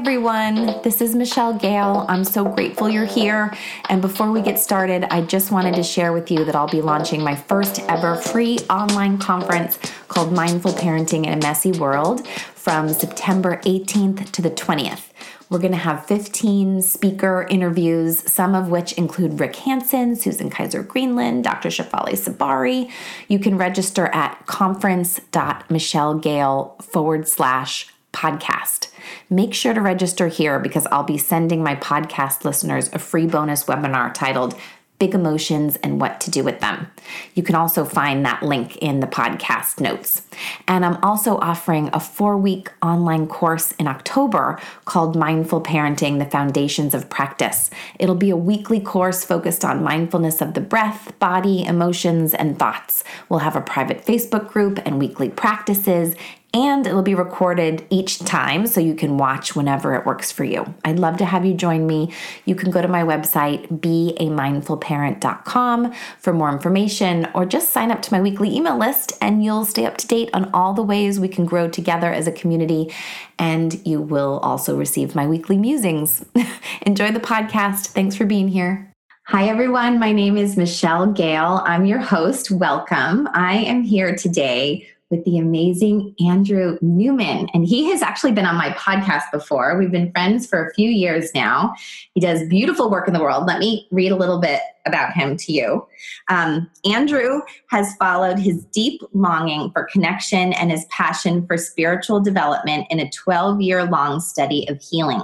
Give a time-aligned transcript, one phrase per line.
[0.00, 0.80] everyone.
[0.82, 2.06] This is Michelle Gale.
[2.08, 3.54] I'm so grateful you're here.
[3.90, 6.80] And before we get started, I just wanted to share with you that I'll be
[6.80, 9.78] launching my first ever free online conference
[10.08, 15.10] called Mindful Parenting in a Messy World from September 18th to the 20th.
[15.50, 20.82] We're going to have 15 speaker interviews, some of which include Rick Hanson, Susan Kaiser
[20.82, 21.68] Greenland, Dr.
[21.68, 22.90] Shefali Tsabary.
[23.28, 28.90] You can register at conference.michellegale forward slash podcast.
[29.28, 33.64] Make sure to register here because I'll be sending my podcast listeners a free bonus
[33.64, 34.58] webinar titled
[35.00, 36.86] big emotions and what to do with them.
[37.34, 40.22] You can also find that link in the podcast notes.
[40.68, 46.26] And I'm also offering a four week online course in October called Mindful Parenting The
[46.26, 47.70] Foundations of Practice.
[47.98, 53.02] It'll be a weekly course focused on mindfulness of the breath, body, emotions, and thoughts.
[53.30, 56.14] We'll have a private Facebook group and weekly practices
[56.52, 60.74] and it'll be recorded each time so you can watch whenever it works for you.
[60.84, 62.12] I'd love to have you join me.
[62.44, 68.12] You can go to my website, beamindfulparent.com, for more information, or just sign up to
[68.12, 71.28] my weekly email list and you'll stay up to date on all the ways we
[71.28, 72.92] can grow together as a community.
[73.38, 76.24] And you will also receive my weekly musings.
[76.82, 77.86] Enjoy the podcast.
[77.88, 78.92] Thanks for being here.
[79.28, 80.00] Hi, everyone.
[80.00, 81.62] My name is Michelle Gale.
[81.64, 82.50] I'm your host.
[82.50, 83.28] Welcome.
[83.32, 87.48] I am here today with the amazing Andrew Newman.
[87.52, 89.76] And he has actually been on my podcast before.
[89.76, 91.74] We've been friends for a few years now.
[92.14, 93.46] He does beautiful work in the world.
[93.46, 95.86] Let me read a little bit about him to you.
[96.28, 102.86] Um, Andrew has followed his deep longing for connection and his passion for spiritual development
[102.88, 105.22] in a 12 year long study of healing.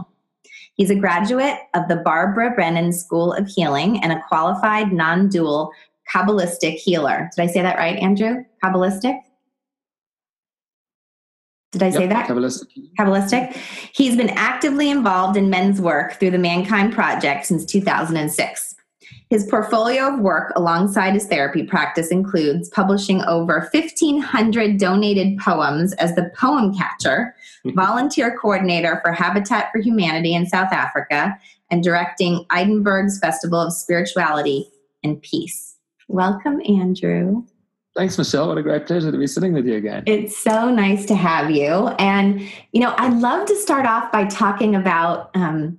[0.74, 5.72] He's a graduate of the Barbara Brennan School of Healing and a qualified non dual
[6.12, 7.30] Kabbalistic healer.
[7.34, 8.44] Did I say that right, Andrew?
[8.62, 9.18] Kabbalistic?
[11.72, 12.28] Did I yep, say that?
[12.28, 12.66] Kabbalistic.
[12.98, 13.56] Kabbalistic.
[13.94, 18.74] He's been actively involved in men's work through the Mankind Project since 2006.
[19.28, 26.14] His portfolio of work alongside his therapy practice includes publishing over 1,500 donated poems as
[26.14, 27.34] the poem catcher,
[27.74, 31.36] volunteer coordinator for Habitat for Humanity in South Africa,
[31.70, 34.68] and directing Edinburgh's Festival of Spirituality
[35.02, 35.76] and Peace.
[36.08, 37.44] Welcome, Andrew.
[37.96, 38.48] Thanks, Michelle.
[38.48, 40.02] What a great pleasure to be sitting with you again.
[40.06, 41.88] It's so nice to have you.
[41.98, 42.42] And,
[42.72, 45.78] you know, I'd love to start off by talking about um,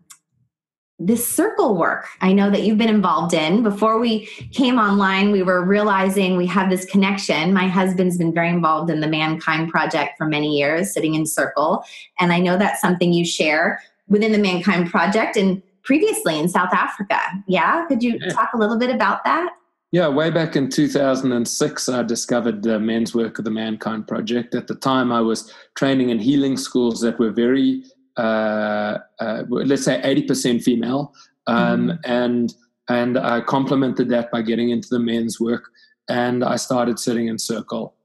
[0.97, 3.61] this circle work I know that you've been involved in.
[3.61, 7.53] Before we came online, we were realizing we have this connection.
[7.53, 11.83] My husband's been very involved in the Mankind Project for many years, sitting in circle.
[12.19, 16.73] And I know that's something you share within the Mankind Project and previously in South
[16.73, 17.19] Africa.
[17.47, 17.85] Yeah?
[17.87, 18.33] Could you yeah.
[18.33, 19.51] talk a little bit about that?
[19.91, 24.53] Yeah, way back in 2006, I discovered the men's work of the Mankind Project.
[24.53, 27.83] At the time, I was training in healing schools that were very,
[28.17, 31.13] uh, uh, let's say, 80% female.
[31.47, 32.11] Um, mm-hmm.
[32.11, 32.53] And
[32.89, 35.69] and I complemented that by getting into the men's work.
[36.09, 37.95] And I started sitting in circle.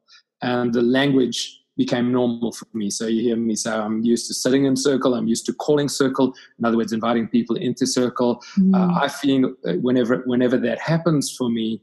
[0.40, 2.90] And the language became normal for me.
[2.90, 5.14] So you hear me say, I'm used to sitting in circle.
[5.14, 6.34] I'm used to calling circle.
[6.58, 8.42] In other words, inviting people into circle.
[8.58, 8.74] Mm.
[8.74, 11.82] Uh, I feel whenever whenever that happens for me,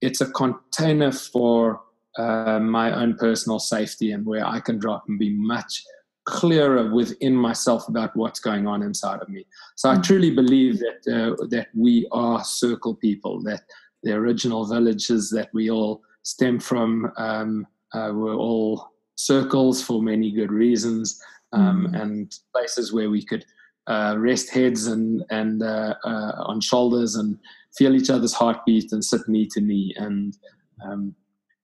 [0.00, 1.80] it's a container for
[2.18, 5.82] uh, my own personal safety and where I can drop and be much
[6.26, 9.46] clearer within myself about what's going on inside of me.
[9.76, 10.02] So I mm.
[10.02, 13.42] truly believe that uh, that we are circle people.
[13.42, 13.62] That
[14.02, 18.90] the original villages that we all stem from um, uh, were all
[19.26, 21.20] circles for many good reasons,
[21.52, 22.00] um, mm.
[22.00, 23.44] and places where we could
[23.86, 27.38] uh, rest heads and and uh, uh, on shoulders and
[27.76, 30.36] feel each other's heartbeat and sit knee to knee and.
[30.84, 31.14] Um,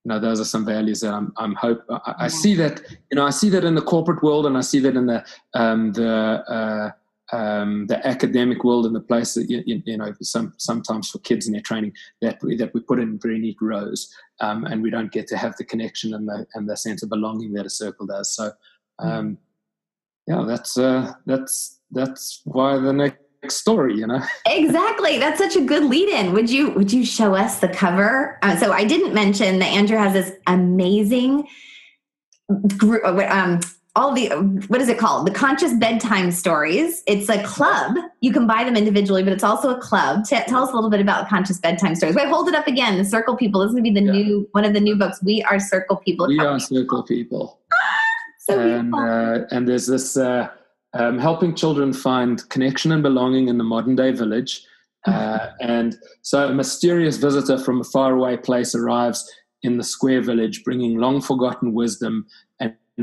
[0.05, 1.83] you know, those are some values that I'm, I'm hope.
[1.91, 2.81] I, I, see that,
[3.11, 5.25] you know, I see that in the corporate world, and I see that in the
[5.55, 6.91] um, the uh,
[7.33, 11.47] um, the academic world and the place that you, you, know some, sometimes for kids
[11.47, 11.93] in their training
[12.23, 15.37] that we, that we put in very neat rows um, and we don't get to
[15.37, 18.35] have the connection and the and the sense of belonging that a circle does.
[18.35, 18.53] So
[18.99, 19.39] um,
[20.27, 24.23] yeah that's uh, that's that's why the next story you know?
[24.47, 25.19] Exactly.
[25.19, 28.39] That's such a good lead in would you would you show us the cover?
[28.43, 31.49] Uh, so i didn't mention that andrew has this amazing
[32.77, 33.61] group uh, um,
[33.97, 34.29] all the
[34.69, 35.27] what is it called?
[35.27, 37.03] The conscious bedtime stories.
[37.07, 37.97] It's a club.
[38.21, 40.25] You can buy them individually but it's also a club.
[40.25, 42.15] T- tell us a little bit about conscious bedtime stories.
[42.15, 42.99] Wait hold it up again.
[42.99, 43.63] The circle people.
[43.63, 44.13] This is going to be the yeah.
[44.13, 45.21] new one of the new books.
[45.23, 46.29] We are circle people.
[46.29, 47.61] We are circle people.
[48.39, 50.49] So and uh, and there's this uh,
[50.95, 54.65] um, helping children find connection and belonging in the modern day village.
[55.05, 59.29] Uh, and so a mysterious visitor from a faraway place arrives
[59.63, 62.25] in the square village bringing long forgotten wisdom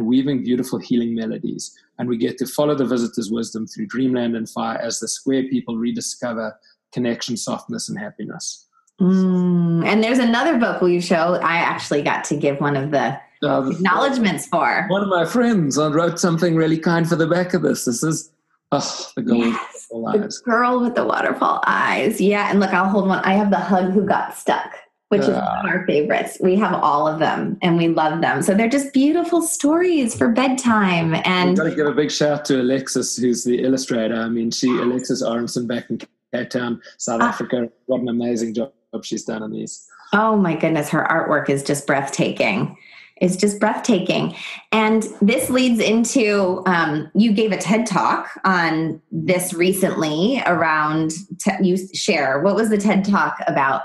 [0.01, 1.77] weaving beautiful healing melodies.
[1.99, 5.43] And we get to follow the visitor's wisdom through dreamland and fire as the square
[5.43, 6.57] people rediscover
[6.91, 8.67] connection, softness, and happiness.
[9.01, 11.35] Mm, and there's another vocal you show.
[11.35, 14.85] I actually got to give one of the uh, acknowledgments for.
[14.87, 17.85] One of my friends I wrote something really kind for the back of this.
[17.85, 18.31] This is
[18.71, 20.41] oh, the girl yes, with the eyes.
[20.45, 22.21] The girl with the waterfall eyes.
[22.21, 23.23] Yeah, and look, I'll hold one.
[23.25, 24.71] I have the hug who got stuck
[25.13, 26.37] which is one of our favorites.
[26.41, 28.41] We have all of them and we love them.
[28.41, 31.13] So they're just beautiful stories for bedtime.
[31.25, 34.15] And I've got to give a big shout to Alexis, who's the illustrator.
[34.15, 35.99] I mean, she Alexis Aronson back in
[36.33, 37.69] Cape Town, South uh, Africa.
[37.85, 38.71] What an amazing job
[39.03, 39.87] she's done on these.
[40.13, 42.77] Oh my goodness, her artwork is just breathtaking.
[43.17, 44.35] It's just breathtaking.
[44.71, 51.63] And this leads into um, you gave a TED talk on this recently around, te-
[51.63, 52.41] you share.
[52.41, 53.83] What was the TED talk about?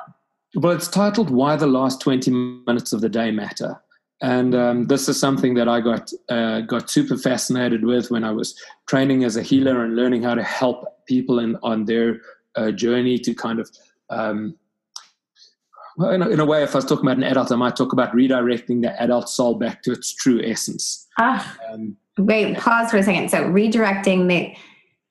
[0.54, 2.30] Well, it's titled Why the Last 20
[2.66, 3.80] Minutes of the Day Matter.
[4.20, 8.32] And um, this is something that I got uh, got super fascinated with when I
[8.32, 8.58] was
[8.88, 12.20] training as a healer and learning how to help people in, on their
[12.56, 13.70] uh, journey to kind of
[14.10, 14.56] um,
[15.98, 17.74] well, in a, in a, way, if I was talking about an adult, I might
[17.74, 21.08] talk about redirecting the adult soul back to its true essence.
[21.18, 23.30] Ah, um, wait, pause for a second.
[23.30, 24.56] So, redirecting the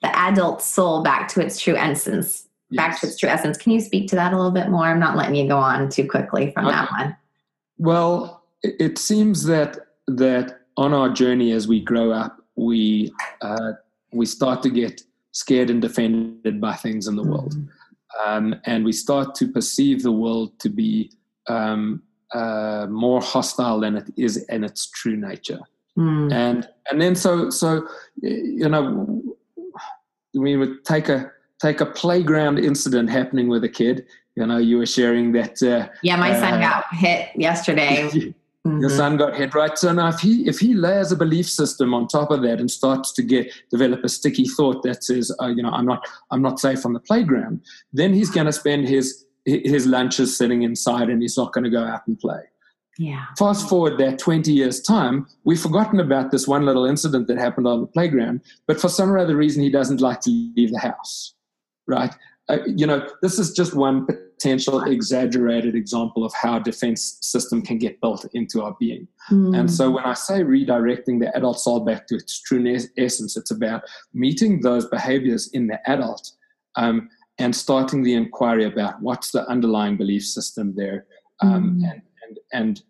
[0.02, 3.58] the adult soul back to its true essence back to its true essence.
[3.58, 4.86] Can you speak to that a little bit more?
[4.86, 6.76] I'm not letting you go on too quickly from okay.
[6.76, 7.18] that one.
[7.78, 9.78] Well, it seems that
[10.08, 13.12] that on our journey as we grow up, we
[13.42, 13.74] uh,
[14.12, 18.30] we start to get scared and defended by things in the world, mm-hmm.
[18.30, 21.12] um, and we start to perceive the world to be
[21.48, 22.02] um,
[22.34, 25.60] uh, more hostile than it is in its true nature.
[25.98, 26.34] Mm.
[26.34, 27.88] And and then so so
[28.22, 29.24] you know
[30.34, 31.32] we would take a
[31.62, 34.06] take a playground incident happening with a kid.
[34.36, 35.62] You know, you were sharing that.
[35.62, 38.34] Uh, yeah, my son uh, got hit yesterday.
[38.68, 38.82] Mm-hmm.
[38.82, 39.78] Your son got hit, right?
[39.78, 42.70] So now, if he if he layers a belief system on top of that and
[42.70, 46.42] starts to get develop a sticky thought that says, uh, you know, I'm not I'm
[46.42, 47.62] not safe on the playground,
[47.94, 51.70] then he's going to spend his his lunches sitting inside and he's not going to
[51.70, 52.42] go out and play.
[52.98, 53.24] Yeah.
[53.38, 57.68] Fast forward that 20 years' time, we've forgotten about this one little incident that happened
[57.68, 61.36] on the playground, but for some other reason, he doesn't like to leave the house
[61.88, 62.14] right?
[62.50, 67.62] Uh, you know, this is just one potential exaggerated example of how a defense system
[67.62, 69.08] can get built into our being.
[69.30, 69.60] Mm.
[69.60, 72.64] And so when I say redirecting the adult soul back to its true
[72.98, 73.82] essence, it's about
[74.14, 76.32] meeting those behaviors in the adult
[76.76, 81.06] um, and starting the inquiry about what's the underlying belief system there.
[81.42, 81.92] Um, mm.
[81.92, 82.82] And, and, and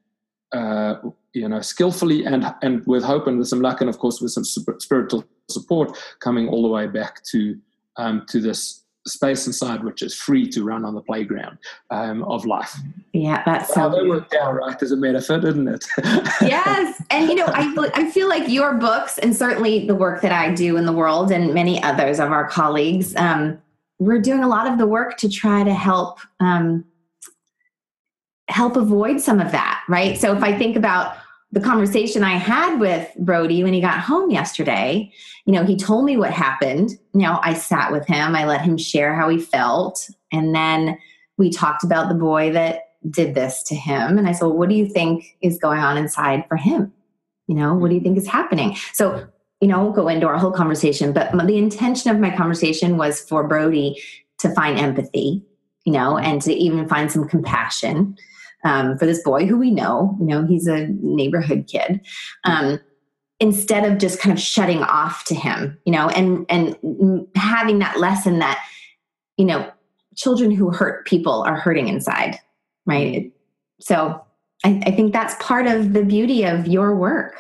[0.54, 4.22] uh, you know, skillfully and, and with hope and with some luck and of course
[4.22, 7.58] with some spiritual support coming all the way back to,
[7.96, 11.58] um, to this space inside which is free to run on the playground
[11.92, 12.76] um, of life.
[13.14, 13.90] Yeah, that's so.
[13.90, 15.86] that worked out right as a metaphor, didn't it?
[16.42, 20.32] yes, and you know, I I feel like your books and certainly the work that
[20.32, 23.62] I do in the world and many others of our colleagues, um,
[24.00, 26.86] we're doing a lot of the work to try to help um,
[28.50, 30.18] help avoid some of that, right?
[30.18, 31.18] So if I think about
[31.52, 35.12] the conversation I had with Brody when he got home yesterday,
[35.46, 36.92] you know, he told me what happened.
[37.14, 40.10] You know, I sat with him, I let him share how he felt.
[40.32, 40.98] And then
[41.38, 44.18] we talked about the boy that did this to him.
[44.18, 46.92] And I said, well, what do you think is going on inside for him?
[47.48, 48.76] You know, what do you think is happening?
[48.92, 49.26] So,
[49.62, 53.22] you know, we'll go into our whole conversation, but the intention of my conversation was
[53.22, 54.02] for Brody
[54.40, 55.44] to find empathy,
[55.86, 58.18] you know, and to even find some compassion
[58.64, 62.02] um, for this boy who we know, you know, he's a neighborhood kid.
[62.44, 62.80] Um,
[63.40, 68.00] instead of just kind of shutting off to him, you know, and and having that
[68.00, 68.64] lesson that,
[69.38, 69.70] you know,
[70.16, 72.40] children who hurt people are hurting inside,
[72.86, 73.32] right?
[73.80, 74.22] So
[74.66, 77.36] I, I think that's part of the beauty of your work.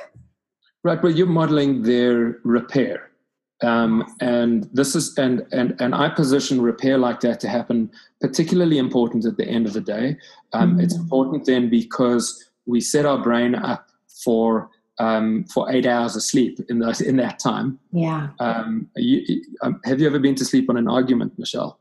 [0.83, 3.06] Right, but you're modeling their repair
[3.61, 7.89] um, and this is and and and I position repair like that to happen
[8.21, 10.17] particularly important at the end of the day.
[10.53, 10.81] Um, mm-hmm.
[10.81, 13.89] It's important then because we set our brain up
[14.23, 17.79] for um, for eight hours of sleep in that in that time.
[17.91, 18.29] Yeah.
[18.39, 21.79] Um, you, um, have you ever been to sleep on an argument, Michelle?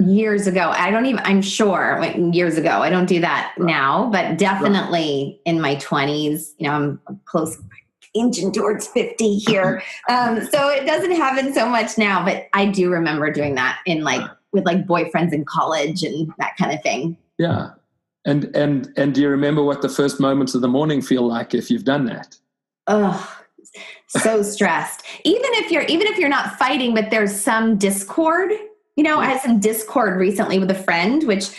[0.00, 1.20] Years ago, I don't even.
[1.24, 2.80] I'm sure like years ago.
[2.80, 3.66] I don't do that right.
[3.66, 5.52] now, but definitely right.
[5.52, 6.52] in my 20s.
[6.58, 6.72] You know,
[7.08, 7.58] I'm close
[8.14, 9.82] inching towards 50 here.
[10.08, 14.02] Um, so it doesn't happen so much now, but I do remember doing that in
[14.02, 17.16] like with like boyfriends in college and that kind of thing.
[17.38, 17.70] Yeah.
[18.24, 21.54] And and and do you remember what the first moments of the morning feel like
[21.54, 22.36] if you've done that?
[22.86, 23.42] Oh,
[24.08, 25.04] so stressed.
[25.24, 28.52] even if you're even if you're not fighting, but there's some discord.
[28.96, 31.58] You know, I had some discord recently with a friend, which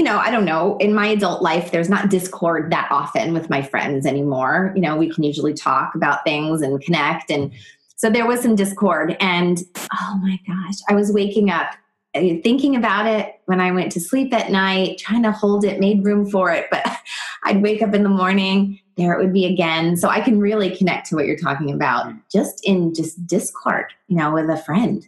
[0.00, 3.50] you know, I don't know, in my adult life, there's not discord that often with
[3.50, 4.72] my friends anymore.
[4.74, 7.30] You know, we can usually talk about things and connect.
[7.30, 7.52] And
[7.96, 9.14] so there was some discord.
[9.20, 9.58] And
[10.00, 11.74] oh my gosh, I was waking up
[12.14, 15.80] uh, thinking about it when I went to sleep at night, trying to hold it,
[15.80, 16.68] made room for it.
[16.70, 16.86] But
[17.44, 19.98] I'd wake up in the morning, there it would be again.
[19.98, 24.16] So I can really connect to what you're talking about just in just discord, you
[24.16, 25.06] know, with a friend.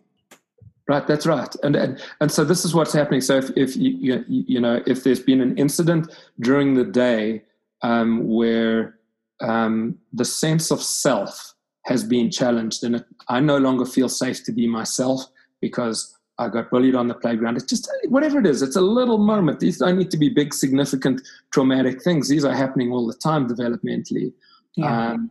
[0.89, 3.21] Right, that's right, and and, and so this is what's happening.
[3.21, 7.43] So if, if you, you, you know if there's been an incident during the day
[7.83, 8.99] um, where
[9.41, 14.53] um, the sense of self has been challenged, and I no longer feel safe to
[14.53, 15.25] be myself
[15.61, 17.57] because I got bullied on the playground.
[17.57, 18.63] It's just whatever it is.
[18.63, 19.61] It's a little moment.
[19.61, 21.23] These don't need to be big, significant,
[21.53, 22.29] traumatic things.
[22.29, 24.33] These are happening all the time developmentally.
[24.77, 25.13] Yeah.
[25.13, 25.31] Um,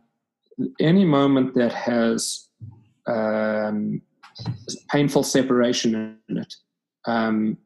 [0.79, 2.47] any moment that has
[3.07, 4.01] um,
[4.89, 6.53] painful separation in it
[7.05, 7.57] um,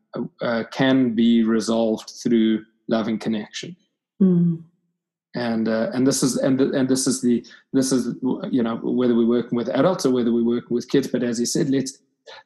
[0.42, 3.76] uh, can be resolved through loving connection.
[4.22, 4.64] Mm.
[5.36, 8.16] And uh, and this is and and this is the this is
[8.50, 11.08] you know whether we're working with adults or whether we're working with kids.
[11.10, 11.98] But as you said, let's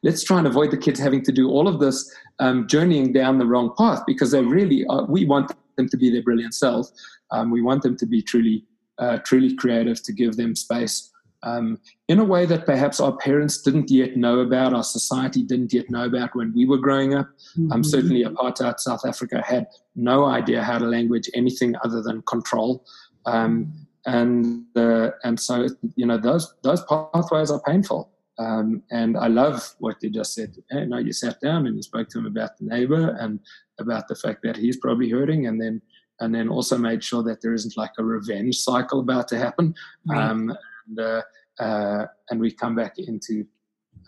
[0.02, 3.38] let's try and avoid the kids having to do all of this um, journeying down
[3.38, 6.88] the wrong path because they really are, we want them to be their brilliant self.
[7.30, 8.64] Um, we want them to be truly
[8.98, 11.09] uh, truly creative to give them space
[11.42, 11.78] um,
[12.08, 15.90] in a way that perhaps our parents didn't yet know about, our society didn't yet
[15.90, 17.28] know about when we were growing up.
[17.58, 17.72] Mm-hmm.
[17.72, 19.66] Um, certainly, apartheid South Africa had
[19.96, 22.84] no idea how to language anything other than control.
[23.26, 23.72] Um,
[24.06, 28.10] and uh, and so you know those those pathways are painful.
[28.38, 30.56] Um, and I love what you just said.
[30.70, 33.38] You know, you sat down and you spoke to him about the neighbor and
[33.78, 35.82] about the fact that he's probably hurting, and then
[36.20, 39.74] and then also made sure that there isn't like a revenge cycle about to happen.
[40.06, 40.22] Right.
[40.22, 40.56] Um,
[40.86, 41.22] and uh,
[41.58, 43.44] uh, and we come back into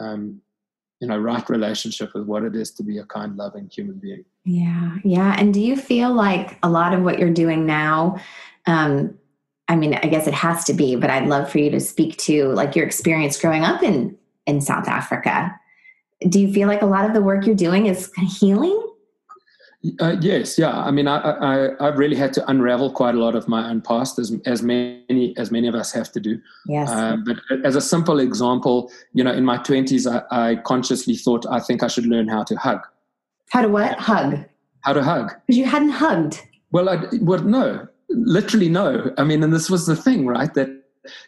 [0.00, 0.40] um,
[1.00, 4.24] you know right relationship with what it is to be a kind loving human being.
[4.44, 5.36] Yeah yeah.
[5.38, 8.18] And do you feel like a lot of what you're doing now
[8.66, 9.16] um,
[9.68, 12.16] i mean i guess it has to be but i'd love for you to speak
[12.16, 15.54] to like your experience growing up in in south africa.
[16.28, 18.80] Do you feel like a lot of the work you're doing is healing
[20.00, 20.70] uh, yes, yeah.
[20.70, 23.80] I mean, I, I I've really had to unravel quite a lot of my own
[23.80, 26.40] past, as as many as many of us have to do.
[26.66, 26.88] Yes.
[26.88, 31.44] Um, but as a simple example, you know, in my twenties, I, I, consciously thought
[31.50, 32.80] I think I should learn how to hug.
[33.50, 33.98] How to what?
[33.98, 34.44] Hug.
[34.82, 35.32] How to hug?
[35.46, 36.40] Because you hadn't hugged.
[36.70, 39.12] Well, I well no, literally no.
[39.18, 40.54] I mean, and this was the thing, right?
[40.54, 40.68] That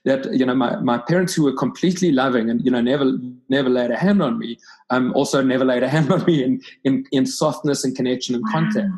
[0.04, 3.12] that you know my, my parents who were completely loving and you know never
[3.48, 4.58] never laid a hand on me
[4.90, 8.44] um also never laid a hand on me in in, in softness and connection and
[8.44, 8.52] wow.
[8.52, 8.92] contact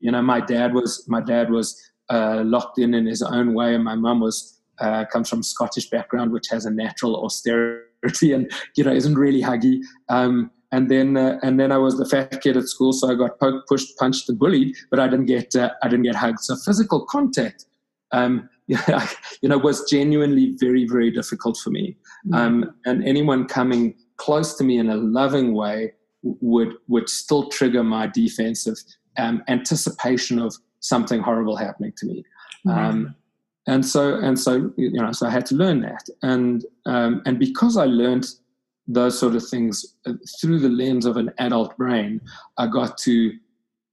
[0.00, 1.80] you know my dad was my dad was
[2.10, 5.90] uh, locked in in his own way and my mum was uh, comes from Scottish
[5.90, 11.16] background which has a natural austerity and you know isn't really huggy um, and then
[11.16, 13.96] uh, and then I was the fat kid at school, so I got poked, pushed,
[13.96, 16.40] punched, and bullied, but I didn't get uh, I didn't get hugged.
[16.40, 17.64] So physical contact
[18.12, 18.48] um,
[19.42, 21.96] you know, was genuinely very, very difficult for me.
[22.26, 22.34] Mm-hmm.
[22.34, 27.82] Um, and anyone coming close to me in a loving way would would still trigger
[27.82, 28.76] my defensive
[29.16, 32.24] um, anticipation of something horrible happening to me.
[32.66, 32.78] Mm-hmm.
[32.78, 33.14] Um,
[33.66, 36.08] and so and so you know, so I had to learn that.
[36.22, 38.26] And um, and because I learned
[38.86, 42.20] those sort of things uh, through the lens of an adult brain,
[42.56, 43.32] I got to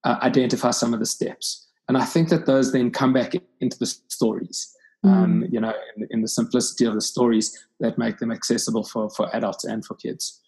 [0.05, 1.64] uh, identify some of the steps.
[1.87, 4.75] And I think that those then come back into the stories,
[5.05, 5.11] mm.
[5.11, 9.09] um, you know, in, in, the simplicity of the stories that make them accessible for,
[9.11, 10.41] for adults and for kids.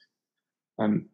[0.79, 1.09] Um,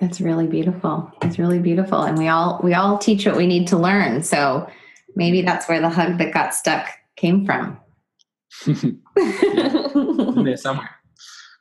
[0.00, 1.10] that's really beautiful.
[1.22, 2.02] It's really beautiful.
[2.02, 4.22] And we all we all teach what we need to learn.
[4.22, 4.66] So
[5.14, 7.78] maybe that's where the hug that got stuck came from.
[10.44, 10.90] there somewhere.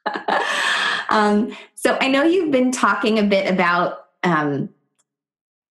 [1.10, 4.70] um, so I know you've been talking a bit about um,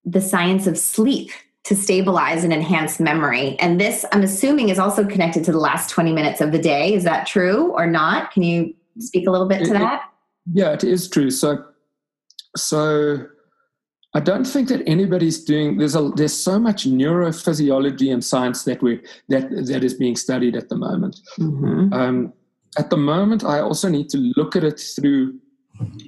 [0.05, 1.31] the science of sleep
[1.69, 3.59] to stabilize and enhance memory.
[3.61, 6.95] And this, I'm assuming, is also connected to the last 20 minutes of the day.
[6.95, 8.31] Is that true or not?
[8.31, 10.11] Can you speak a little bit to it, that?
[10.51, 11.31] yeah, it is true.
[11.31, 11.63] So,
[12.57, 13.27] so
[14.15, 15.77] I don't think that anybody's doing.
[15.77, 20.57] There's a there's so much neurophysiology and science that we that that is being studied
[20.57, 21.21] at the moment.
[21.39, 21.93] Mm-hmm.
[21.93, 22.33] Um,
[22.79, 25.39] at the moment, I also need to look at it through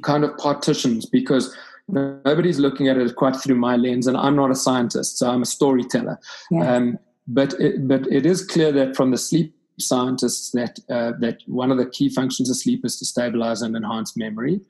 [0.03, 1.55] kind of partitions because
[1.93, 5.43] nobody's looking at it quite through my lens, and I'm not a scientist, so I'm
[5.43, 6.19] a storyteller.
[6.51, 6.75] Yeah.
[6.75, 11.39] Um, but it, but it is clear that from the sleep scientists that uh, that
[11.47, 14.61] one of the key functions of sleep is to stabilize and enhance memory,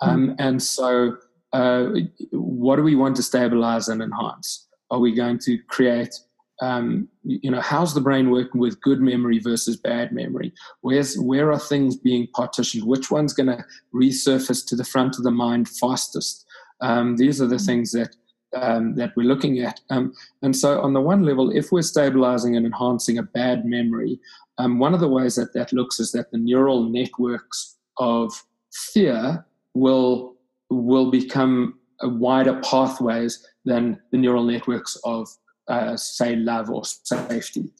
[0.00, 0.36] um, mm.
[0.38, 1.16] and so
[1.52, 1.86] uh,
[2.32, 4.66] what do we want to stabilize and enhance?
[4.90, 6.14] Are we going to create
[6.62, 10.52] um, you know, how's the brain working with good memory versus bad memory?
[10.80, 12.84] Where's where are things being partitioned?
[12.84, 13.64] Which one's going to
[13.94, 16.45] resurface to the front of the mind fastest?
[16.80, 18.14] Um, these are the things that
[18.54, 19.80] um, that we're looking at.
[19.90, 24.18] Um, and so, on the one level, if we're stabilizing and enhancing a bad memory,
[24.58, 28.32] um, one of the ways that that looks is that the neural networks of
[28.72, 30.36] fear will
[30.70, 35.28] will become wider pathways than the neural networks of,
[35.68, 37.72] uh, say, love or safety.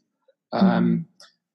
[0.54, 1.04] Mm.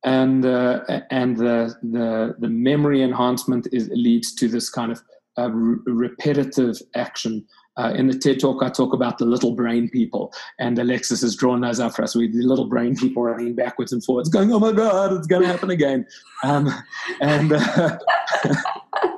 [0.03, 5.01] and uh, and the, the the memory enhancement is, leads to this kind of
[5.37, 7.45] uh, repetitive action
[7.77, 11.35] uh, in the TED talk, I talk about the little brain people, and Alexis has
[11.35, 12.15] drawn those up for us.
[12.15, 15.43] We the little brain people running backwards and forwards, going, "Oh my God, it's going
[15.43, 16.05] to happen again!"
[16.43, 16.69] Um,
[17.21, 17.59] and uh,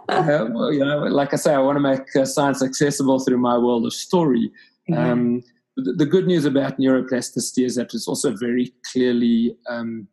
[0.10, 3.40] uh, well, you know, like I say, I want to make uh, science accessible through
[3.40, 4.52] my world of story.
[4.90, 5.12] Mm-hmm.
[5.12, 5.44] Um,
[5.76, 10.08] the, the, good news about neuroplasticity is that it's also very clearly um,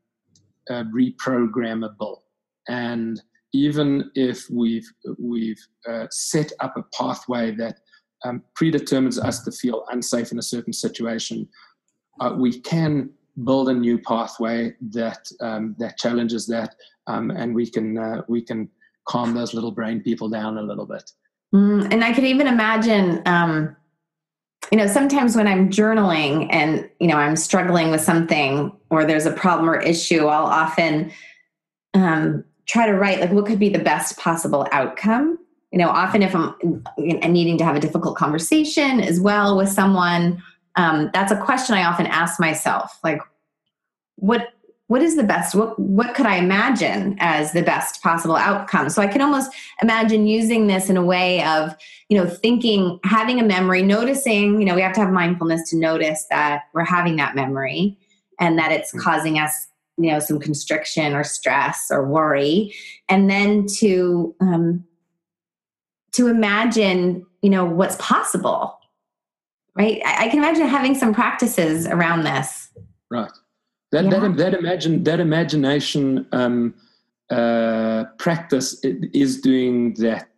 [0.70, 2.20] uh, reprogrammable,
[2.68, 3.20] and
[3.52, 4.88] even if we've
[5.18, 7.78] we've uh, set up a pathway that
[8.24, 11.48] um, predetermines us to feel unsafe in a certain situation,
[12.20, 13.10] uh, we can
[13.44, 16.74] build a new pathway that um, that challenges that,
[17.06, 18.68] um, and we can uh, we can
[19.08, 21.10] calm those little brain people down a little bit.
[21.54, 23.74] Mm, and I could even imagine, um,
[24.70, 29.26] you know, sometimes when I'm journaling and you know I'm struggling with something or there's
[29.26, 31.10] a problem or issue, I'll often
[31.94, 35.36] um, try to write like what could be the best possible outcome
[35.72, 36.54] you know often if i'm
[36.98, 40.40] needing to have a difficult conversation as well with someone
[40.76, 43.20] um, that's a question i often ask myself like
[44.16, 44.50] what
[44.86, 49.02] what is the best what what could i imagine as the best possible outcome so
[49.02, 49.50] i can almost
[49.82, 51.74] imagine using this in a way of
[52.08, 55.76] you know thinking having a memory noticing you know we have to have mindfulness to
[55.76, 57.98] notice that we're having that memory
[58.38, 59.00] and that it's mm.
[59.00, 59.69] causing us
[60.02, 62.74] you know some constriction or stress or worry
[63.08, 64.84] and then to um,
[66.12, 68.78] to imagine, you know, what's possible.
[69.76, 70.02] Right?
[70.04, 72.68] I, I can imagine having some practices around this.
[73.10, 73.30] Right.
[73.92, 74.20] That yeah.
[74.20, 76.74] that that imagine that imagination um,
[77.30, 80.28] uh, practice is doing that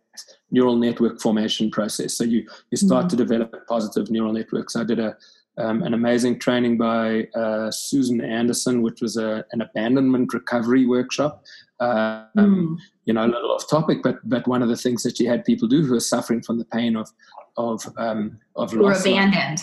[0.51, 2.13] neural network formation process.
[2.13, 3.09] So you you start mm-hmm.
[3.09, 4.75] to develop positive neural networks.
[4.75, 5.17] I did a
[5.57, 11.43] um, an amazing training by uh, Susan Anderson, which was a, an abandonment recovery workshop.
[11.79, 12.77] Um, mm.
[13.05, 15.43] You know, a little off topic, but but one of the things that she had
[15.45, 17.09] people do who are suffering from the pain of
[17.57, 19.59] of um, of loss, abandoned.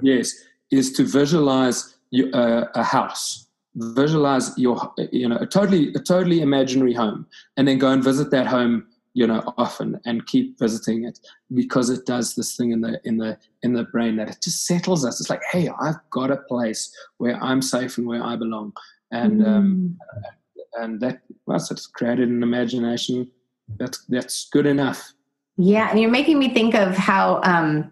[0.00, 0.32] yes,
[0.70, 6.40] is to visualize you, uh, a house, visualize your you know a totally a totally
[6.40, 8.86] imaginary home, and then go and visit that home
[9.18, 11.18] you know often and keep visiting it
[11.52, 14.64] because it does this thing in the in the in the brain that it just
[14.64, 15.20] settles us.
[15.20, 18.72] It's like hey i've got a place where i'm safe and where i belong.
[19.10, 20.16] And um, mm.
[20.16, 23.28] um, and that once it's created an imagination
[23.76, 25.12] that's that's good enough.
[25.56, 27.90] Yeah and you're making me think of how um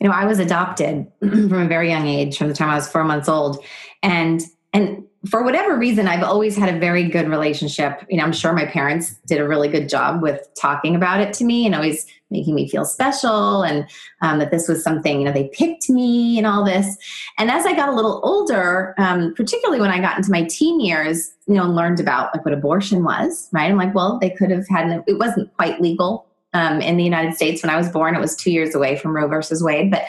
[0.00, 2.88] you know i was adopted from a very young age from the time i was
[2.88, 3.64] four months old.
[4.04, 4.40] And
[4.72, 8.04] and for whatever reason i've always had a very good relationship.
[8.08, 11.32] You know i'm sure my parents did a really good job with talking about it
[11.34, 13.88] to me and always making me feel special and
[14.22, 16.96] um, that this was something you know they picked me and all this.
[17.38, 20.80] And as i got a little older um, particularly when i got into my teen
[20.80, 23.70] years you know and learned about like what abortion was right?
[23.70, 27.04] I'm like well they could have had an, it wasn't quite legal um, in the
[27.04, 28.14] united states when i was born.
[28.14, 30.04] It was two years away from roe versus wade but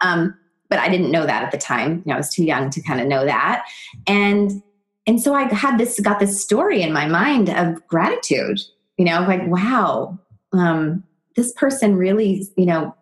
[0.00, 0.36] um,
[0.68, 1.98] but I didn't know that at the time.
[1.98, 3.66] You know, I was too young to kind of know that.
[4.06, 4.62] And
[5.06, 8.60] and so I had this got this story in my mind of gratitude,
[8.96, 10.18] you know, like wow,
[10.52, 11.04] um,
[11.36, 12.94] this person really, you know,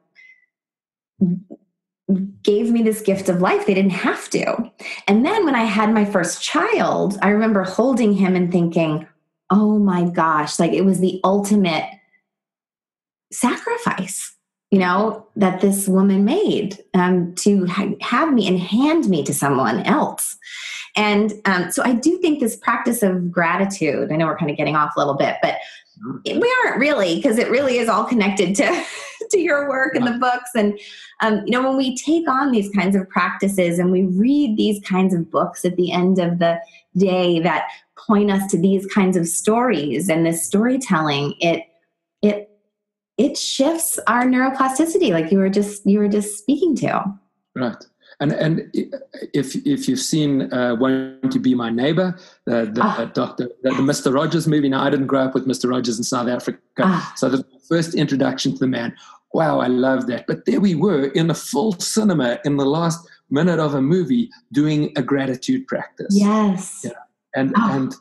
[2.42, 3.66] gave me this gift of life.
[3.66, 4.70] They didn't have to.
[5.08, 9.06] And then when I had my first child, I remember holding him and thinking,
[9.50, 11.88] oh my gosh, like it was the ultimate
[13.32, 14.34] sacrifice
[14.70, 19.32] you know, that this woman made um, to ha- have me and hand me to
[19.32, 20.36] someone else.
[20.96, 24.56] And um, so I do think this practice of gratitude, I know we're kind of
[24.56, 25.56] getting off a little bit, but
[26.24, 28.84] we aren't really, because it really is all connected to,
[29.30, 30.50] to your work and the books.
[30.54, 30.78] And,
[31.20, 34.80] um, you know, when we take on these kinds of practices and we read these
[34.84, 36.58] kinds of books at the end of the
[36.96, 41.62] day that point us to these kinds of stories and this storytelling, it,
[42.22, 42.50] it
[43.16, 47.04] it shifts our neuroplasticity like you were just you were just speaking to
[47.54, 47.86] right
[48.20, 48.70] and and
[49.32, 53.70] if if you've seen uh, "Won't You Be My Neighbor," the, the oh, Doctor, the,
[53.70, 54.14] the, Mr.
[54.14, 54.68] Rogers movie.
[54.68, 55.70] Now, I didn't grow up with Mr.
[55.70, 57.12] Rogers in South Africa, oh.
[57.16, 58.94] so the first introduction to the man.
[59.32, 60.26] Wow, I love that.
[60.28, 64.30] But there we were in the full cinema in the last minute of a movie
[64.52, 66.14] doing a gratitude practice.
[66.16, 66.82] Yes.
[66.84, 66.92] Yeah.
[67.34, 67.72] And oh.
[67.72, 67.94] and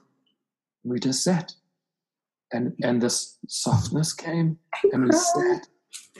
[0.84, 1.56] we just sat
[2.54, 4.58] and and this softness came
[4.92, 5.68] and we sat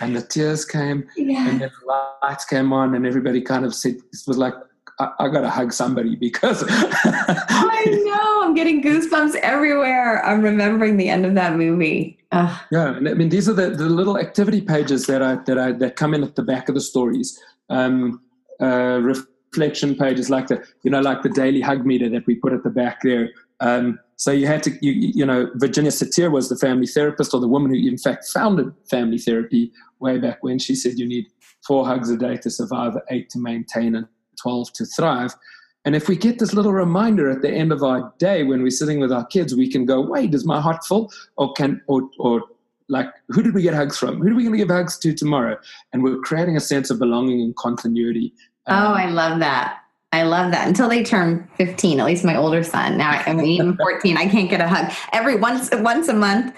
[0.02, 1.48] and the tears came, Yeah.
[1.48, 4.56] and then the lights came on, and everybody kind of said, "It was like
[5.00, 8.44] I, I got to hug somebody because." I know.
[8.44, 10.24] I'm getting goosebumps everywhere.
[10.26, 12.20] I'm remembering the end of that movie.
[12.32, 12.60] Ugh.
[12.72, 15.72] Yeah, and I mean these are the, the little activity pages that I that I
[15.74, 17.40] that come in at the back of the stories.
[17.70, 18.22] Um,
[18.62, 22.54] uh, reflection pages like the you know like the daily hug meter that we put
[22.54, 23.30] at the back there.
[23.60, 27.42] Um, so you had to you you know Virginia Satir was the family therapist or
[27.42, 30.60] the woman who in fact founded family therapy way back when.
[30.60, 31.26] She said you need
[31.68, 34.08] four hugs a day to survive, eight to maintain, and
[34.42, 35.36] twelve to thrive.
[35.84, 38.70] And if we get this little reminder at the end of our day when we're
[38.70, 41.12] sitting with our kids, we can go, wait, is my heart full?
[41.36, 42.44] Or can or or
[42.88, 44.22] like who did we get hugs from?
[44.22, 45.58] Who are we going to give hugs to tomorrow?
[45.92, 48.34] And we're creating a sense of belonging and continuity.
[48.68, 49.83] Oh, Um, I love that.
[50.14, 50.68] I love that.
[50.68, 52.98] Until they turn 15, at least my older son.
[53.00, 54.94] Now I mean even 14, I can't get a hug.
[55.12, 56.56] Every once once a month,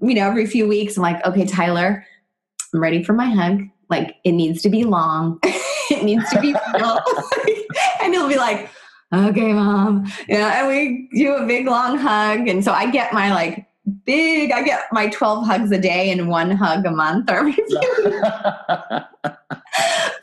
[0.00, 2.04] you know, every few weeks, I'm like, okay, Tyler,
[2.72, 3.62] I'm ready for my hug.
[3.90, 5.38] Like it needs to be long.
[5.44, 6.98] it needs to be real.
[8.00, 8.70] and he'll be like,
[9.12, 10.10] okay, mom.
[10.26, 12.48] Yeah, and we do a big long hug.
[12.48, 13.66] And so I get my like
[14.06, 17.66] big, I get my 12 hugs a day and one hug a month or few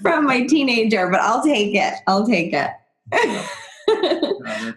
[0.01, 1.93] from my teenager, but I'll take it.
[2.07, 2.71] I'll take it.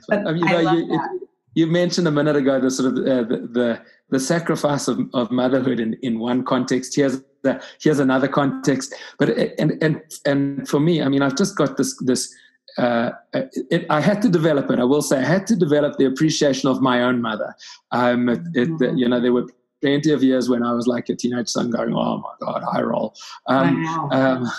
[0.09, 1.21] But I mean, you, I know, you, that.
[1.55, 5.31] you mentioned a minute ago the sort of uh, the, the the sacrifice of, of
[5.31, 6.95] motherhood in, in one context.
[6.95, 8.95] Here's the, here's another context.
[9.19, 12.35] But it, and and and for me, I mean, I've just got this this.
[12.77, 14.81] Uh, it, I had to develop it.
[14.81, 17.55] I will say I had to develop the appreciation of my own mother.
[17.93, 19.47] Um, it, it, you know, there were
[19.81, 22.81] plenty of years when I was like a teenage son, going, "Oh my God, I
[22.83, 23.15] roll."
[23.47, 24.09] Um, wow.
[24.11, 24.51] um,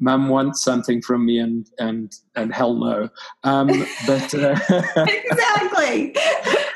[0.00, 3.08] mum wants something from me and and and hell no
[3.44, 3.66] um,
[4.06, 4.56] but uh,
[5.06, 6.14] exactly.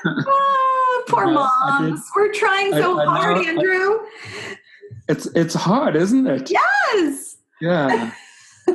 [0.04, 2.02] Oh, poor moms.
[2.16, 3.98] We're trying so I- I hard, know- Andrew.
[5.08, 7.37] it's it's hard isn't it Yes.
[7.61, 8.11] yeah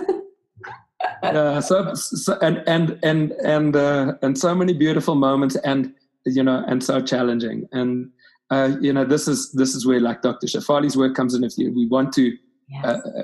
[1.24, 5.94] yeah so, so and and and and uh, and so many beautiful moments and
[6.26, 8.10] you know and so challenging and
[8.50, 11.58] uh, you know this is this is where like dr shefali's work comes in if
[11.58, 12.34] you, we want to
[12.70, 12.86] Yes.
[12.86, 13.24] uh,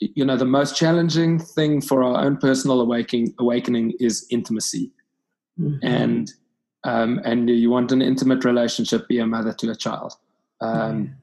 [0.00, 4.90] you know the most challenging thing for our own personal awakening awakening is intimacy
[5.60, 5.78] Mhm.
[5.82, 6.32] and
[6.84, 10.14] um, and you want an intimate relationship be a mother to a child
[10.60, 11.14] um,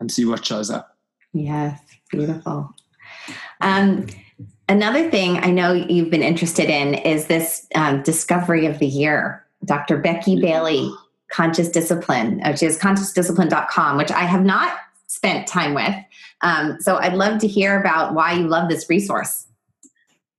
[0.00, 0.96] and see what shows up
[1.34, 1.78] Yes,
[2.10, 2.74] beautiful.
[3.60, 4.06] Um,
[4.68, 9.44] another thing I know you've been interested in is this um, discovery of the year.
[9.64, 9.98] Dr.
[9.98, 10.90] Becky Bailey,
[11.30, 14.72] Conscious Discipline, which is consciousdiscipline.com, which I have not
[15.08, 15.94] spent time with.
[16.40, 19.46] Um, so I'd love to hear about why you love this resource.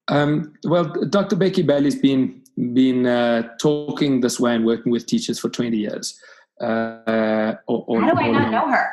[0.07, 2.41] um, well dr becky bailey's been
[2.73, 6.19] been uh, talking this way and working with teachers for 20 years
[6.61, 8.91] uh, or, or, How do I not know her?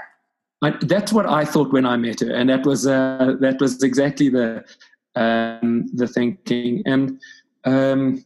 [0.63, 3.83] I, that's what I thought when I met her, and that was uh, that was
[3.83, 4.65] exactly the
[5.15, 6.83] um, the thinking.
[6.87, 7.21] And
[7.65, 8.25] um,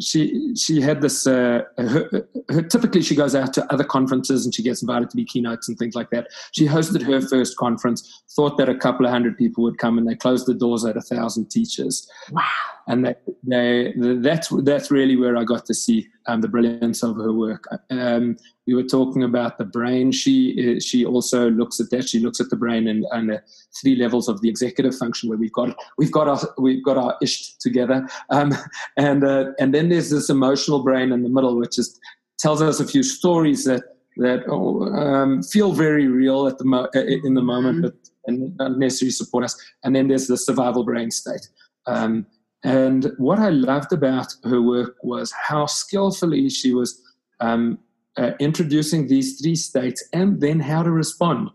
[0.00, 1.26] she she had this.
[1.26, 5.16] Uh, her, her, typically, she goes out to other conferences and she gets invited to
[5.16, 6.28] be keynotes and things like that.
[6.52, 8.22] She hosted her first conference.
[8.30, 10.96] Thought that a couple of hundred people would come, and they closed the doors at
[10.96, 12.42] a thousand teachers Wow.
[12.88, 17.16] And they, they, that's that's really where I got to see um, the brilliance of
[17.16, 17.64] her work.
[17.90, 20.12] Um, we were talking about the brain.
[20.12, 22.08] She she also looks at that.
[22.08, 23.42] She looks at the brain and, and the
[23.80, 27.16] three levels of the executive function, where we've got we've got our we've got our
[27.20, 28.54] ish together, um,
[28.96, 31.98] and uh, and then there's this emotional brain in the middle, which is
[32.38, 33.82] tells us a few stories that
[34.18, 37.82] that oh, um, feel very real at the mo- in the moment, Mhm.
[37.82, 37.94] but
[38.28, 39.56] and don't necessarily support us.
[39.84, 41.48] And then there's the survival brain state.
[41.86, 42.26] Um,
[42.66, 47.00] and what I loved about her work was how skillfully she was
[47.38, 47.78] um,
[48.16, 51.50] uh, introducing these three states and then how to respond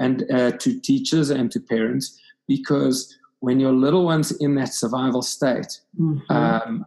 [0.00, 5.22] and uh, to teachers and to parents because when your little one's in that survival
[5.22, 6.30] state Mhm.
[6.30, 6.86] um,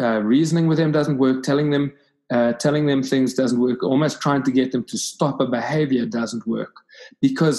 [0.00, 1.92] uh, reasoning with them doesn't work telling them
[2.30, 6.04] uh, telling them things doesn't work almost trying to get them to stop a behavior
[6.06, 6.74] doesn't work
[7.20, 7.58] because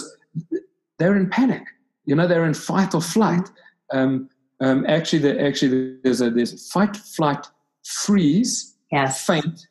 [0.97, 1.63] they're in panic
[2.05, 3.47] you know they're in fight or flight
[3.93, 4.29] um,
[4.61, 7.45] um, actually the, actually there's a there's fight flight
[7.83, 9.25] freeze yes.
[9.25, 9.67] faint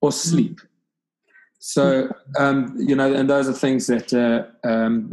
[0.00, 0.60] or sleep
[1.58, 5.10] so um, you know and those are things that uh, um,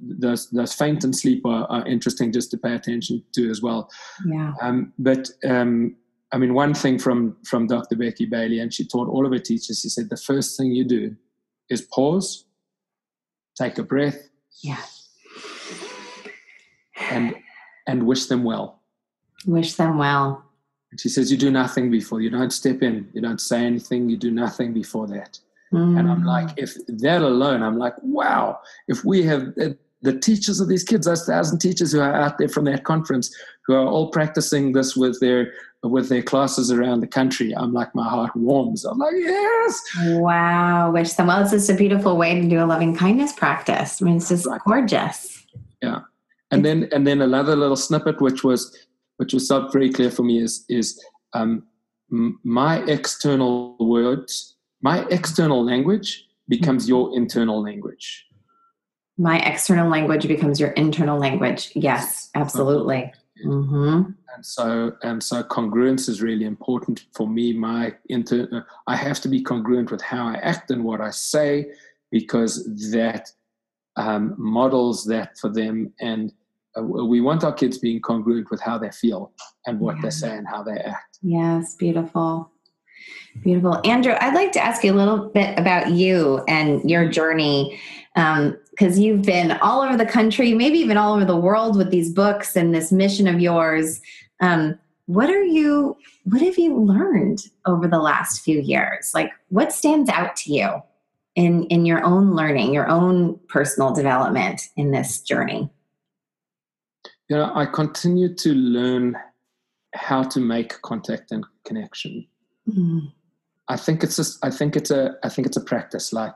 [0.00, 3.90] those those faint and sleep are, are interesting just to pay attention to as well
[4.26, 4.52] Yeah.
[4.62, 5.96] um, but um,
[6.32, 7.96] I mean, one thing from from Dr.
[7.96, 9.80] Becky Bailey, and she taught all of her teachers.
[9.80, 11.16] She said the first thing you do
[11.68, 12.44] is pause,
[13.58, 14.28] take a breath,
[14.62, 14.76] Yeah.
[17.10, 17.34] and
[17.86, 18.80] and wish them well.
[19.46, 20.44] Wish them well.
[20.90, 22.20] And she says you do nothing before.
[22.20, 23.08] You don't step in.
[23.12, 24.08] You don't say anything.
[24.08, 25.38] You do nothing before that.
[25.72, 25.98] Mm.
[25.98, 29.70] And I'm like, if that alone, I'm like, wow, if we have uh,
[30.02, 33.34] the teachers of these kids, those thousand teachers who are out there from that conference,
[33.66, 37.94] who are all practicing this with their with their classes around the country, I'm like,
[37.94, 38.84] my heart warms.
[38.84, 39.80] I'm like, yes.
[40.08, 40.90] Wow.
[40.90, 44.02] Which some well, it's just a beautiful way to do a loving kindness practice.
[44.02, 45.46] I mean, it's just gorgeous.
[45.80, 46.00] Yeah.
[46.50, 48.76] And then and then another little snippet, which was
[49.18, 51.64] which was so very clear for me, is is um,
[52.10, 58.26] my external words, my external language becomes your internal language.
[59.16, 61.70] My external language becomes your internal language.
[61.74, 63.12] Yes, absolutely.
[63.44, 64.12] Mm-hmm.
[64.34, 67.52] And so, and so, congruence is really important for me.
[67.52, 71.72] My inter, I have to be congruent with how I act and what I say,
[72.10, 73.30] because that
[73.96, 75.92] um, models that for them.
[76.00, 76.32] And
[76.76, 79.32] uh, we want our kids being congruent with how they feel
[79.66, 80.02] and what yeah.
[80.02, 81.18] they say and how they act.
[81.22, 82.50] Yes, beautiful.
[83.42, 83.80] Beautiful.
[83.84, 87.80] Andrew, I'd like to ask you a little bit about you and your journey
[88.14, 91.90] because um, you've been all over the country, maybe even all over the world with
[91.90, 94.00] these books and this mission of yours.
[94.40, 99.12] Um, what are you, what have you learned over the last few years?
[99.14, 100.82] Like, what stands out to you
[101.34, 105.70] in, in your own learning, your own personal development in this journey?
[107.30, 109.16] You know, I continue to learn
[109.94, 112.26] how to make contact and connection.
[112.68, 113.12] Mm.
[113.68, 116.34] I think it's just, I think it's a I think it's a practice like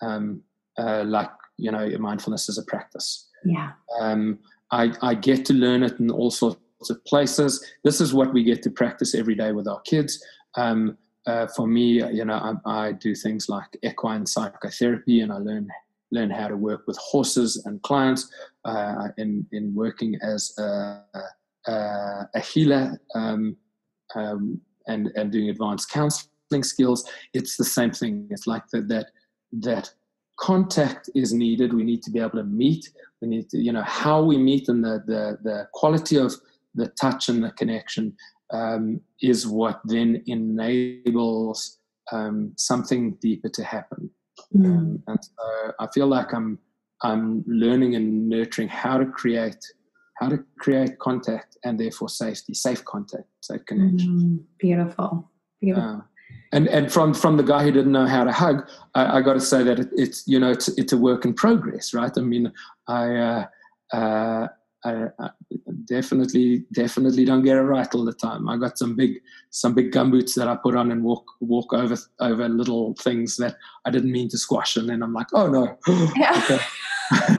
[0.00, 0.42] um,
[0.78, 3.28] uh, like you know mindfulness is a practice.
[3.44, 3.72] Yeah.
[4.00, 4.38] Um,
[4.70, 7.64] I I get to learn it in all sorts of places.
[7.82, 10.24] This is what we get to practice every day with our kids.
[10.56, 15.38] Um, uh, for me, you know, I, I, do things like equine psychotherapy, and I
[15.38, 15.68] learn
[16.12, 18.30] learn how to work with horses and clients
[18.64, 21.02] uh, in in working as a,
[21.66, 21.72] a,
[22.34, 23.56] a healer um,
[24.14, 27.08] um, and and doing advanced counseling skills.
[27.34, 28.28] It's the same thing.
[28.30, 29.06] It's like that that
[29.52, 29.92] that
[30.38, 31.72] contact is needed.
[31.72, 32.90] We need to be able to meet.
[33.20, 36.34] We need to, you know, how we meet and the the, the quality of
[36.74, 38.14] the touch and the connection
[38.52, 41.78] um, is what then enables
[42.12, 44.10] um, something deeper to happen.
[44.54, 44.66] Mm.
[44.66, 46.58] Um, and so I feel like I'm
[47.02, 49.64] I'm learning and nurturing how to create
[50.18, 54.08] how to create contact and therefore safety, safe contact, safe connection.
[54.08, 55.90] Mm, beautiful, beautiful.
[55.90, 56.00] Uh,
[56.52, 59.34] and and from from the guy who didn't know how to hug, I, I got
[59.34, 62.10] to say that it, it's you know it's it's a work in progress, right?
[62.16, 62.52] I mean,
[62.88, 63.46] I, uh,
[63.92, 64.48] uh,
[64.86, 65.30] I, I,
[65.84, 68.48] definitely definitely don't get it right all the time.
[68.48, 69.20] I got some big
[69.50, 73.56] some big gumboots that I put on and walk walk over over little things that
[73.84, 75.78] I didn't mean to squash, and then I'm like, oh no.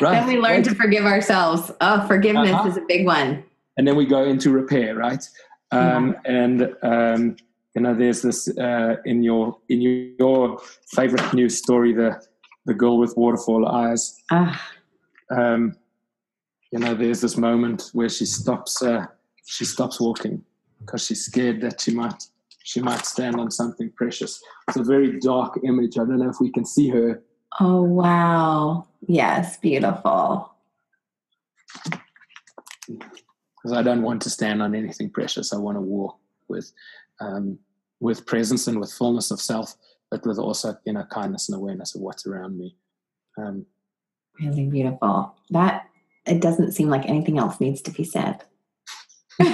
[0.00, 0.18] Right.
[0.18, 0.64] And we learn right.
[0.64, 1.72] to forgive ourselves.
[1.80, 2.68] Oh, forgiveness uh-huh.
[2.68, 3.42] is a big one.
[3.76, 5.28] And then we go into repair, right?
[5.72, 6.32] Um, yeah.
[6.32, 7.36] And um,
[7.74, 10.58] you know there's this uh, in your in your
[10.94, 12.20] favorite news story the
[12.66, 14.70] the girl with waterfall eyes ah.
[15.30, 15.76] um,
[16.70, 19.06] you know there's this moment where she stops uh,
[19.46, 20.44] she stops walking
[20.80, 22.22] because she's scared that she might
[22.64, 24.42] she might stand on something precious.
[24.68, 25.96] It's a very dark image.
[25.96, 27.22] I don't know if we can see her.
[27.60, 28.86] Oh wow.
[29.06, 30.52] Yes beautiful.
[32.86, 35.52] Because i don't want to stand on anything precious.
[35.52, 36.70] I want to walk with
[37.20, 37.58] um,
[38.00, 39.74] with presence and with fullness of self,
[40.10, 42.76] but with also you know kindness and awareness of what's around me.
[43.38, 43.66] Um,
[44.40, 45.34] really beautiful.
[45.50, 45.87] That
[46.28, 48.42] it doesn't seem like anything else needs to be said.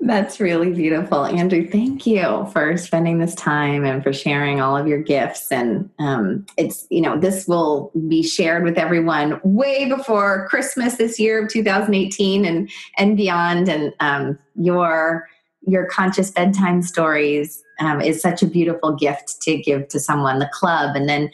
[0.00, 1.68] That's really beautiful, Andrew.
[1.68, 5.52] Thank you for spending this time and for sharing all of your gifts.
[5.52, 11.20] And um, it's you know this will be shared with everyone way before Christmas this
[11.20, 13.68] year of 2018 and and beyond.
[13.68, 15.28] And um, your
[15.66, 20.48] your conscious bedtime stories um, is such a beautiful gift to give to someone the
[20.54, 21.30] club and then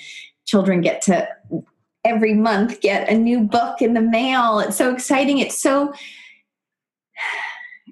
[0.47, 1.29] children get to
[2.05, 4.61] every month get a new book in the mail.
[4.61, 5.39] It's so exciting.
[5.39, 5.93] It's so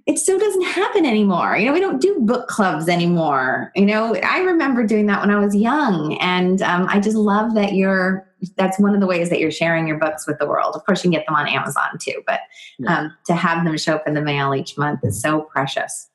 [0.07, 1.57] it still doesn't happen anymore.
[1.57, 3.73] You know we don't do book clubs anymore.
[3.77, 7.55] You know i remember doing that when i was young and um, i just love
[7.55, 10.75] that you're that's one of the ways that you're sharing your books with the world.
[10.75, 12.41] Of course you can get them on amazon too but
[12.87, 16.09] um, to have them show up in the mail each month is so precious.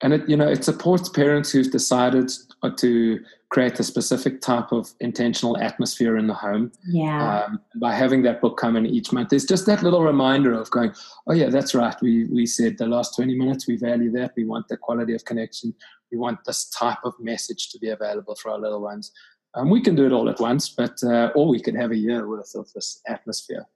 [0.00, 2.32] And it you know it supports parents who've decided
[2.76, 6.72] to create a specific type of intentional atmosphere in the home.
[6.86, 7.44] Yeah.
[7.44, 10.70] Um, by having that book come in each month there's just that little reminder of
[10.70, 10.92] going
[11.26, 11.94] oh yeah that's right.
[12.02, 14.32] We we said the last 20 minutes we value that.
[14.36, 15.74] We want the quality of connection.
[16.10, 19.12] We want this type of message to be available for our little ones.
[19.54, 21.96] Um, we can do it all at once but uh, or we could have a
[21.96, 23.66] year worth of this atmosphere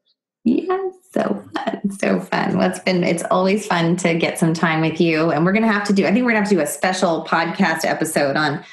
[0.44, 2.58] Yeah, so fun, so fun.
[2.58, 5.70] Well, it's been it's always fun to get some time with you, and we're gonna
[5.70, 6.04] have to do.
[6.04, 8.64] I think we're gonna have to do a special podcast episode on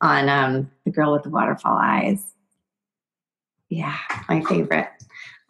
[0.00, 2.24] on um, the girl with the waterfall eyes.
[3.68, 3.96] Yeah,
[4.28, 4.88] my favorite.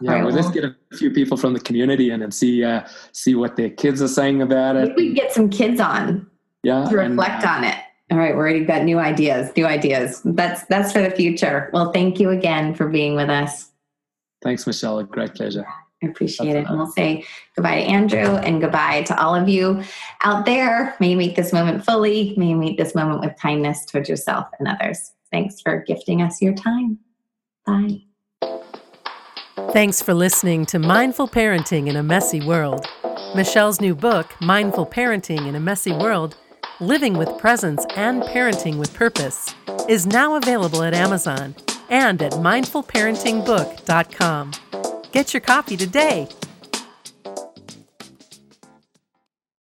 [0.00, 2.86] Yeah, right, well, let's get a few people from the community in and see uh,
[3.12, 4.94] see what their kids are saying about it.
[4.96, 6.26] we can get some kids on.
[6.62, 7.76] Yeah, to reflect and, uh, on it.
[8.10, 9.54] All right, we already got new ideas.
[9.56, 10.22] New ideas.
[10.24, 11.68] That's that's for the future.
[11.74, 13.70] Well, thank you again for being with us.
[14.46, 15.00] Thanks, Michelle.
[15.00, 15.66] A great pleasure.
[16.04, 16.70] I appreciate That's it.
[16.70, 17.24] And we'll say
[17.56, 19.82] goodbye to Andrew and goodbye to all of you
[20.22, 20.94] out there.
[21.00, 22.32] May you meet this moment fully.
[22.36, 25.10] May you meet this moment with kindness towards yourself and others.
[25.32, 27.00] Thanks for gifting us your time.
[27.66, 28.02] Bye.
[29.72, 32.86] Thanks for listening to Mindful Parenting in a Messy World.
[33.34, 36.36] Michelle's new book, Mindful Parenting in a Messy World
[36.78, 39.52] Living with Presence and Parenting with Purpose,
[39.88, 41.56] is now available at Amazon
[41.88, 44.52] and at mindfulparentingbook.com.
[45.12, 46.28] Get your copy today.